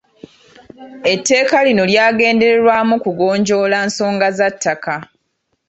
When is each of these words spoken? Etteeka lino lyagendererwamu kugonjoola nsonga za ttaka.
Etteeka 1.13 1.57
lino 1.67 1.83
lyagendererwamu 1.91 2.95
kugonjoola 3.03 3.77
nsonga 3.87 4.27
za 4.37 4.47
ttaka. 4.53 4.95